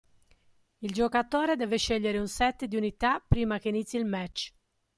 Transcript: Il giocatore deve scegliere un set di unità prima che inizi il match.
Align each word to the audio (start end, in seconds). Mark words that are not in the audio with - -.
Il 0.79 0.93
giocatore 0.93 1.55
deve 1.55 1.77
scegliere 1.77 2.17
un 2.17 2.25
set 2.27 2.65
di 2.65 2.75
unità 2.75 3.19
prima 3.23 3.59
che 3.59 3.69
inizi 3.69 3.97
il 3.97 4.05
match. 4.07 4.51